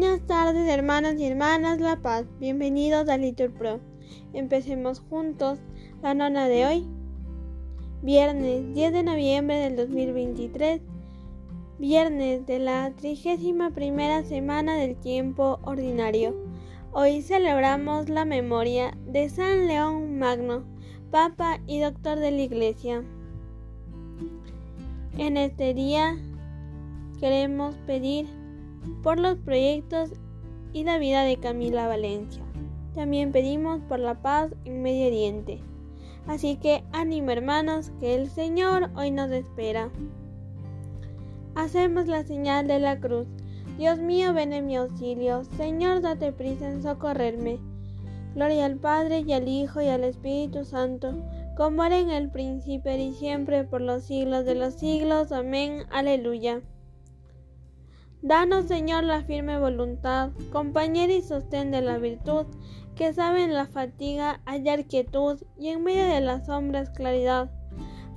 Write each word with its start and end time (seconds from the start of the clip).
Buenas 0.00 0.26
tardes 0.26 0.66
hermanas 0.66 1.16
y 1.18 1.26
hermanas 1.26 1.78
La 1.78 1.96
Paz, 1.96 2.24
bienvenidos 2.38 3.06
a 3.10 3.18
Litur 3.18 3.52
Pro. 3.52 3.80
Empecemos 4.32 4.98
juntos 4.98 5.58
la 6.00 6.14
nona 6.14 6.48
de 6.48 6.64
hoy, 6.64 6.86
viernes 8.00 8.72
10 8.72 8.94
de 8.94 9.02
noviembre 9.02 9.56
del 9.56 9.76
2023, 9.76 10.80
viernes 11.78 12.46
de 12.46 12.60
la 12.60 12.94
trigésima 12.96 13.72
primera 13.72 14.24
semana 14.24 14.74
del 14.76 14.96
tiempo 14.96 15.58
ordinario. 15.64 16.34
Hoy 16.92 17.20
celebramos 17.20 18.08
la 18.08 18.24
memoria 18.24 18.96
de 19.04 19.28
San 19.28 19.68
León 19.68 20.18
Magno, 20.18 20.64
Papa 21.10 21.60
y 21.66 21.78
Doctor 21.78 22.18
de 22.20 22.30
la 22.30 22.40
Iglesia. 22.40 23.04
En 25.18 25.36
este 25.36 25.74
día 25.74 26.16
queremos 27.20 27.74
pedir 27.86 28.39
por 29.02 29.18
los 29.18 29.36
proyectos 29.38 30.10
y 30.72 30.84
la 30.84 30.98
vida 30.98 31.24
de 31.24 31.36
Camila 31.36 31.86
Valencia. 31.86 32.42
También 32.94 33.32
pedimos 33.32 33.80
por 33.88 33.98
la 33.98 34.20
paz 34.20 34.50
en 34.64 34.82
Medio 34.82 35.06
Oriente. 35.06 35.60
Así 36.26 36.56
que 36.56 36.84
ánimo 36.92 37.30
hermanos, 37.30 37.92
que 38.00 38.14
el 38.14 38.28
Señor 38.28 38.90
hoy 38.94 39.10
nos 39.10 39.30
espera. 39.30 39.90
Hacemos 41.54 42.06
la 42.06 42.24
señal 42.24 42.66
de 42.66 42.78
la 42.78 43.00
cruz. 43.00 43.26
Dios 43.78 43.98
mío, 43.98 44.32
ven 44.34 44.52
en 44.52 44.66
mi 44.66 44.76
auxilio. 44.76 45.44
Señor, 45.56 46.02
date 46.02 46.32
prisa 46.32 46.70
en 46.70 46.82
socorrerme. 46.82 47.58
Gloria 48.34 48.66
al 48.66 48.76
Padre 48.76 49.24
y 49.26 49.32
al 49.32 49.48
Hijo 49.48 49.80
y 49.80 49.88
al 49.88 50.04
Espíritu 50.04 50.64
Santo, 50.64 51.14
como 51.56 51.82
era 51.84 51.98
en 51.98 52.10
el 52.10 52.30
principio 52.30 52.96
y 52.96 53.12
siempre 53.14 53.64
por 53.64 53.80
los 53.80 54.04
siglos 54.04 54.44
de 54.44 54.54
los 54.54 54.74
siglos. 54.74 55.32
Amén. 55.32 55.84
Aleluya. 55.90 56.62
Danos, 58.22 58.66
Señor, 58.66 59.04
la 59.04 59.22
firme 59.22 59.58
voluntad, 59.58 60.32
compañera 60.52 61.10
y 61.10 61.22
sostén 61.22 61.70
de 61.70 61.80
la 61.80 61.96
virtud, 61.96 62.44
que 62.94 63.14
sabe 63.14 63.42
en 63.42 63.54
la 63.54 63.64
fatiga 63.64 64.42
hallar 64.44 64.84
quietud 64.84 65.40
y 65.58 65.68
en 65.68 65.82
medio 65.82 66.04
de 66.04 66.20
las 66.20 66.44
sombras 66.44 66.90
claridad, 66.90 67.50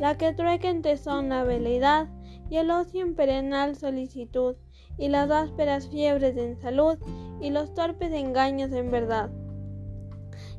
la 0.00 0.18
que 0.18 0.32
trueca 0.32 0.68
en 0.68 0.82
tesón 0.82 1.28
la 1.28 1.44
veleidad 1.44 2.08
y 2.50 2.56
el 2.56 2.72
ocio 2.72 3.02
en 3.02 3.14
perenal 3.14 3.76
solicitud, 3.76 4.56
y 4.98 5.08
las 5.08 5.30
ásperas 5.30 5.88
fiebres 5.88 6.36
en 6.36 6.60
salud 6.60 6.98
y 7.40 7.50
los 7.50 7.72
torpes 7.72 8.12
engaños 8.12 8.72
en 8.72 8.90
verdad. 8.90 9.30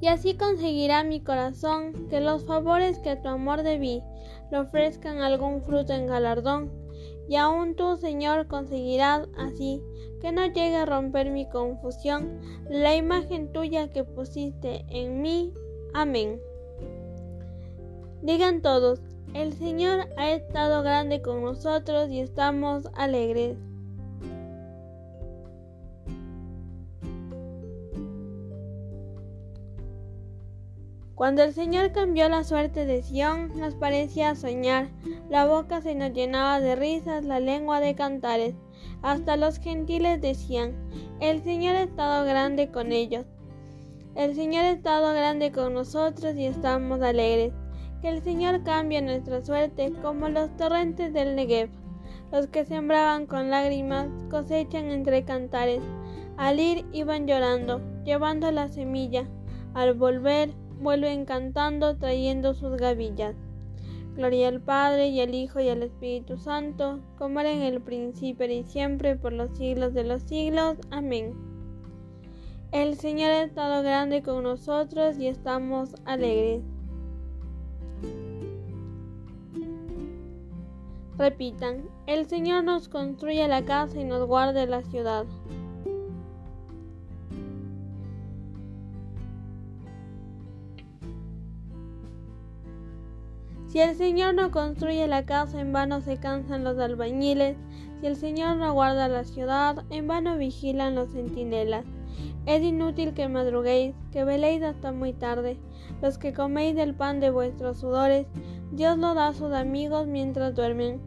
Y 0.00 0.08
así 0.08 0.34
conseguirá 0.34 1.04
mi 1.04 1.20
corazón 1.20 2.08
que 2.10 2.20
los 2.20 2.44
favores 2.44 2.98
que 2.98 3.14
tu 3.14 3.28
amor 3.28 3.62
debí 3.62 4.02
le 4.50 4.58
ofrezcan 4.58 5.18
algún 5.18 5.62
fruto 5.62 5.92
en 5.92 6.06
galardón 6.08 6.87
y 7.28 7.36
aún 7.36 7.76
tú, 7.76 7.96
Señor, 7.96 8.46
conseguirás 8.46 9.28
así 9.36 9.82
que 10.20 10.32
no 10.32 10.46
llegue 10.46 10.76
a 10.76 10.86
romper 10.86 11.30
mi 11.30 11.48
confusión 11.48 12.40
la 12.68 12.96
imagen 12.96 13.52
tuya 13.52 13.92
que 13.92 14.04
pusiste 14.04 14.84
en 14.88 15.20
mí. 15.20 15.52
Amén. 15.94 16.40
Digan 18.22 18.62
todos, 18.62 19.00
el 19.34 19.52
Señor 19.52 20.08
ha 20.16 20.30
estado 20.30 20.82
grande 20.82 21.22
con 21.22 21.42
nosotros 21.42 22.10
y 22.10 22.20
estamos 22.20 22.88
alegres. 22.94 23.56
Cuando 31.14 31.42
el 31.42 31.52
Señor 31.52 31.90
cambió 31.90 32.28
la 32.28 32.44
suerte 32.44 32.86
de 32.86 33.02
Sión, 33.02 33.58
nos 33.58 33.74
parecía 33.74 34.36
soñar, 34.36 34.88
la 35.28 35.46
boca 35.46 35.82
se 35.82 35.94
nos 35.94 36.12
llenaba 36.12 36.60
de 36.60 36.74
risas, 36.74 37.24
la 37.24 37.38
lengua 37.38 37.80
de 37.80 37.94
cantares. 37.94 38.54
Hasta 39.02 39.36
los 39.36 39.58
gentiles 39.58 40.20
decían, 40.20 40.74
el 41.20 41.42
Señor 41.42 41.76
ha 41.76 41.82
estado 41.82 42.24
grande 42.24 42.70
con 42.70 42.92
ellos. 42.92 43.26
El 44.14 44.34
Señor 44.34 44.64
ha 44.64 44.70
estado 44.70 45.12
grande 45.12 45.52
con 45.52 45.74
nosotros 45.74 46.34
y 46.34 46.46
estamos 46.46 47.02
alegres. 47.02 47.52
Que 48.00 48.08
el 48.08 48.22
Señor 48.22 48.62
cambie 48.62 49.02
nuestra 49.02 49.42
suerte 49.42 49.92
como 50.02 50.28
los 50.28 50.56
torrentes 50.56 51.12
del 51.12 51.36
Negev. 51.36 51.68
Los 52.32 52.46
que 52.46 52.64
sembraban 52.64 53.26
con 53.26 53.50
lágrimas 53.50 54.08
cosechan 54.30 54.90
entre 54.90 55.24
cantares. 55.24 55.82
Al 56.36 56.58
ir 56.58 56.84
iban 56.92 57.26
llorando, 57.26 57.80
llevando 58.04 58.50
la 58.50 58.68
semilla. 58.68 59.28
Al 59.74 59.94
volver 59.94 60.54
vuelven 60.80 61.24
cantando 61.24 61.96
trayendo 61.96 62.54
sus 62.54 62.76
gavillas. 62.76 63.34
Gloria 64.18 64.48
al 64.48 64.60
Padre 64.60 65.10
y 65.10 65.20
al 65.20 65.32
Hijo 65.32 65.60
y 65.60 65.68
al 65.68 65.84
Espíritu 65.84 66.38
Santo, 66.38 66.98
como 67.18 67.38
era 67.38 67.52
en 67.52 67.62
el 67.62 67.80
principio 67.80 68.50
y 68.50 68.64
siempre, 68.64 69.14
por 69.14 69.32
los 69.32 69.56
siglos 69.56 69.94
de 69.94 70.02
los 70.02 70.22
siglos. 70.22 70.76
Amén. 70.90 71.34
El 72.72 72.96
Señor 72.96 73.30
ha 73.30 73.44
estado 73.44 73.80
grande 73.84 74.24
con 74.24 74.42
nosotros 74.42 75.16
y 75.20 75.28
estamos 75.28 75.94
alegres. 76.04 76.64
Repitan, 81.16 81.88
el 82.08 82.26
Señor 82.26 82.64
nos 82.64 82.88
construye 82.88 83.46
la 83.46 83.64
casa 83.64 84.00
y 84.00 84.04
nos 84.04 84.26
guarde 84.26 84.66
la 84.66 84.82
ciudad. 84.82 85.26
Si 93.68 93.80
el 93.80 93.96
Señor 93.96 94.34
no 94.34 94.50
construye 94.50 95.06
la 95.06 95.26
casa, 95.26 95.60
en 95.60 95.74
vano 95.74 96.00
se 96.00 96.16
cansan 96.16 96.64
los 96.64 96.78
albañiles. 96.78 97.58
Si 98.00 98.06
el 98.06 98.16
Señor 98.16 98.56
no 98.56 98.72
guarda 98.72 99.08
la 99.08 99.24
ciudad, 99.24 99.84
en 99.90 100.06
vano 100.06 100.38
vigilan 100.38 100.94
los 100.94 101.12
centinelas. 101.12 101.84
Es 102.46 102.62
inútil 102.62 103.12
que 103.12 103.28
madruguéis, 103.28 103.94
que 104.10 104.24
veléis 104.24 104.62
hasta 104.62 104.90
muy 104.90 105.12
tarde. 105.12 105.58
Los 106.00 106.16
que 106.16 106.32
coméis 106.32 106.76
del 106.76 106.94
pan 106.94 107.20
de 107.20 107.28
vuestros 107.28 107.76
sudores, 107.76 108.26
Dios 108.72 108.96
lo 108.96 109.12
da 109.12 109.28
a 109.28 109.34
sus 109.34 109.52
amigos 109.52 110.06
mientras 110.06 110.54
duermen. 110.54 111.02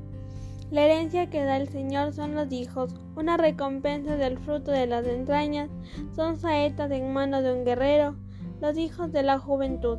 La 0.70 0.84
herencia 0.84 1.32
que 1.32 1.44
da 1.44 1.58
el 1.58 1.68
Señor 1.68 2.14
son 2.14 2.36
los 2.36 2.52
hijos, 2.52 2.94
una 3.16 3.38
recompensa 3.38 4.18
del 4.18 4.38
fruto 4.38 4.70
de 4.70 4.86
las 4.86 5.08
entrañas, 5.08 5.72
son 6.16 6.38
saetas 6.38 6.92
en 6.92 7.12
mano 7.12 7.42
de 7.42 7.54
un 7.54 7.66
guerrero, 7.66 8.16
los 8.62 8.78
hijos 8.78 9.12
de 9.12 9.24
la 9.24 9.40
juventud. 9.40 9.98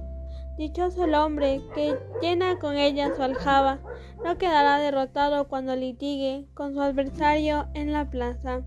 Dichoso 0.59 1.05
el 1.05 1.15
hombre 1.15 1.63
que 1.75 1.97
llena 2.21 2.59
con 2.59 2.77
ella 2.77 3.15
su 3.17 3.23
aljaba, 3.23 3.81
no 4.23 4.37
quedará 4.37 4.79
derrotado 4.79 5.49
cuando 5.49 5.75
litigue 5.75 6.47
con 6.53 6.75
su 6.75 6.81
adversario 6.83 7.69
en 7.73 7.93
la 7.93 8.11
plaza. 8.11 8.63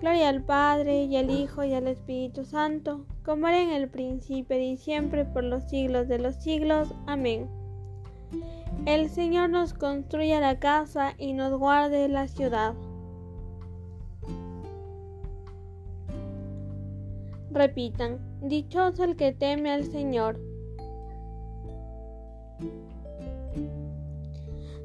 Gloria 0.00 0.28
al 0.28 0.42
Padre 0.42 1.04
y 1.04 1.16
al 1.16 1.30
Hijo 1.30 1.62
y 1.62 1.72
al 1.72 1.86
Espíritu 1.86 2.44
Santo, 2.44 3.06
como 3.24 3.46
era 3.46 3.62
en 3.62 3.70
el 3.70 3.88
principio 3.88 4.58
y 4.58 4.76
siempre 4.76 5.24
por 5.24 5.44
los 5.44 5.64
siglos 5.64 6.08
de 6.08 6.18
los 6.18 6.34
siglos. 6.36 6.92
Amén. 7.06 7.48
El 8.84 9.08
Señor 9.08 9.50
nos 9.50 9.74
construya 9.74 10.40
la 10.40 10.58
casa 10.58 11.14
y 11.16 11.32
nos 11.32 11.56
guarde 11.56 12.08
la 12.08 12.26
ciudad. 12.26 12.74
Repitan, 17.50 18.18
dichoso 18.42 19.04
el 19.04 19.16
que 19.16 19.32
teme 19.32 19.70
al 19.70 19.84
Señor 19.84 20.47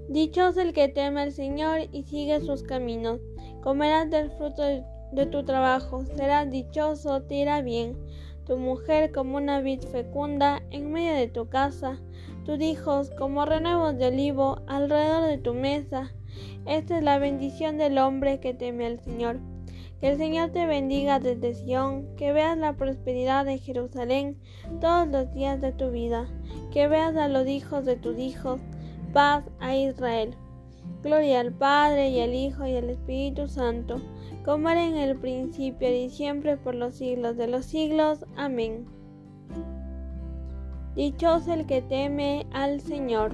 Dichoso 0.10 0.62
el 0.62 0.74
que 0.74 0.90
teme 0.90 1.22
al 1.22 1.32
Señor 1.32 1.90
y 1.92 2.04
sigue 2.04 2.40
sus 2.42 2.64
caminos. 2.64 3.20
Comerás 3.62 4.10
del 4.10 4.30
fruto 4.32 4.62
de, 4.62 5.26
tu 5.26 5.44
trabajo, 5.44 6.04
serás 6.16 6.52
dichoso, 6.52 7.24
te 7.24 7.36
irá 7.36 7.62
bien. 7.62 7.98
Tu 8.46 8.58
mujer 8.58 9.12
como 9.12 9.38
una 9.38 9.62
vid 9.62 9.82
fecunda 9.82 10.62
en 10.72 10.92
medio 10.92 11.14
de 11.14 11.30
tu 11.30 11.48
casa, 11.48 12.00
tus 12.46 12.60
hijos 12.60 13.10
como 13.18 13.46
renuevos 13.46 13.98
de 13.98 14.08
olivo 14.08 14.62
alrededor 14.68 15.30
de 15.30 15.38
tu 15.38 15.54
mesa. 15.54 16.12
Esta 16.66 16.98
es 16.98 17.04
la 17.04 17.18
bendición 17.18 17.78
del 17.78 17.98
hombre 17.98 18.40
que 18.40 18.54
teme 18.54 18.86
al 18.86 19.00
Señor. 19.00 19.40
Que 20.04 20.10
el 20.10 20.18
Señor 20.18 20.50
te 20.50 20.66
bendiga 20.66 21.22
desde 21.22 21.54
Sión, 21.54 22.14
que 22.18 22.34
veas 22.34 22.58
la 22.58 22.74
prosperidad 22.74 23.46
de 23.46 23.58
Jerusalén 23.58 24.38
todos 24.82 25.08
los 25.08 25.34
días 25.34 25.62
de 25.62 25.72
tu 25.72 25.92
vida, 25.92 26.28
que 26.74 26.90
veas 26.90 27.16
a 27.16 27.30
los 27.30 27.48
hijos 27.48 27.86
de 27.86 27.96
tus 27.96 28.20
hijos 28.20 28.60
paz 29.14 29.46
a 29.62 29.78
Israel. 29.78 30.36
Gloria 31.04 31.40
al 31.40 31.54
Padre 31.54 32.10
y 32.10 32.20
al 32.20 32.34
Hijo 32.34 32.68
y 32.68 32.76
al 32.76 32.90
Espíritu 32.90 33.48
Santo, 33.48 34.02
como 34.44 34.68
era 34.68 34.86
en 34.86 34.98
el 34.98 35.16
principio 35.16 35.90
y 35.96 36.10
siempre 36.10 36.58
por 36.58 36.76
los 36.76 36.96
siglos 36.96 37.38
de 37.38 37.48
los 37.48 37.64
siglos. 37.64 38.26
Amén. 38.36 38.86
Dichoso 40.96 41.54
el 41.54 41.66
que 41.66 41.82
teme 41.82 42.46
al 42.52 42.82
Señor. 42.82 43.34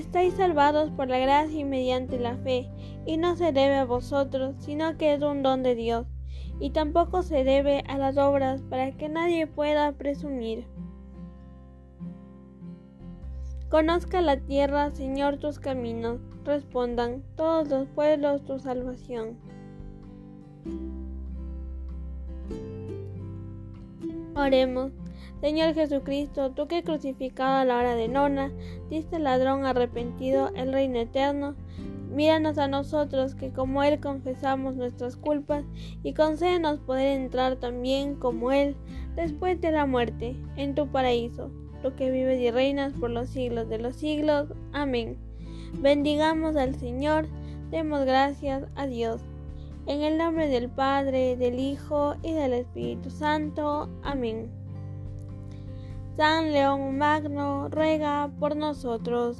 Estáis 0.00 0.32
salvados 0.34 0.90
por 0.90 1.08
la 1.08 1.18
gracia 1.18 1.60
y 1.60 1.64
mediante 1.64 2.18
la 2.18 2.36
fe, 2.38 2.70
y 3.04 3.18
no 3.18 3.36
se 3.36 3.52
debe 3.52 3.76
a 3.76 3.84
vosotros, 3.84 4.56
sino 4.58 4.96
que 4.96 5.12
es 5.12 5.22
un 5.22 5.42
don 5.42 5.62
de 5.62 5.74
Dios 5.74 6.06
y 6.60 6.70
tampoco 6.70 7.22
se 7.22 7.42
debe 7.42 7.82
a 7.88 7.96
las 7.96 8.18
obras 8.18 8.62
para 8.62 8.92
que 8.92 9.08
nadie 9.08 9.46
pueda 9.46 9.92
presumir. 9.92 10.66
Conozca 13.70 14.20
la 14.20 14.38
tierra, 14.38 14.90
Señor, 14.90 15.38
tus 15.38 15.58
caminos, 15.58 16.20
respondan 16.44 17.22
todos 17.36 17.68
los 17.68 17.88
pueblos 17.88 18.44
tu 18.44 18.58
salvación. 18.58 19.38
Oremos. 24.34 24.92
Señor 25.40 25.74
Jesucristo, 25.74 26.50
tú 26.50 26.66
que 26.66 26.82
crucificado 26.82 27.56
a 27.56 27.64
la 27.64 27.78
hora 27.78 27.94
de 27.94 28.08
nona, 28.08 28.52
diste 28.90 29.16
al 29.16 29.24
ladrón 29.24 29.64
arrepentido 29.64 30.50
el 30.54 30.72
reino 30.72 30.98
eterno, 30.98 31.56
míranos 32.10 32.58
a 32.58 32.68
nosotros 32.68 33.34
que 33.34 33.50
como 33.50 33.82
Él 33.82 34.00
confesamos 34.00 34.76
nuestras 34.76 35.16
culpas 35.16 35.64
y 36.02 36.12
concédenos 36.12 36.80
poder 36.80 37.18
entrar 37.18 37.56
también 37.56 38.16
como 38.16 38.52
Él 38.52 38.76
después 39.16 39.58
de 39.62 39.72
la 39.72 39.86
muerte 39.86 40.36
en 40.56 40.74
tu 40.74 40.88
paraíso, 40.88 41.50
tú 41.82 41.94
que 41.94 42.10
vives 42.10 42.38
y 42.38 42.50
reinas 42.50 42.92
por 42.92 43.08
los 43.08 43.30
siglos 43.30 43.68
de 43.70 43.78
los 43.78 43.96
siglos. 43.96 44.52
Amén. 44.72 45.16
Bendigamos 45.80 46.56
al 46.56 46.74
Señor, 46.74 47.28
demos 47.70 48.04
gracias 48.04 48.64
a 48.74 48.86
Dios. 48.86 49.22
En 49.86 50.02
el 50.02 50.18
nombre 50.18 50.48
del 50.48 50.68
Padre, 50.68 51.36
del 51.36 51.58
Hijo 51.58 52.14
y 52.22 52.34
del 52.34 52.52
Espíritu 52.52 53.08
Santo. 53.08 53.88
Amén. 54.02 54.59
San 56.20 56.52
León 56.52 56.98
Magno 56.98 57.70
ruega 57.70 58.30
por 58.38 58.54
nosotros. 58.54 59.38